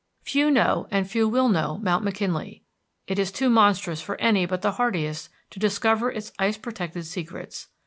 Few 0.23 0.49
know 0.49 0.87
and 0.89 1.07
few 1.07 1.27
will 1.29 1.47
know 1.47 1.77
Mount 1.77 2.03
McKinley. 2.03 2.63
It 3.05 3.19
is 3.19 3.31
too 3.31 3.51
monstrous 3.51 4.01
for 4.01 4.19
any 4.19 4.47
but 4.47 4.63
the 4.63 4.71
hardiest 4.71 5.29
to 5.51 5.59
discover 5.59 6.09
its 6.11 6.31
ice 6.39 6.57
protected 6.57 7.05
secrets. 7.05 7.67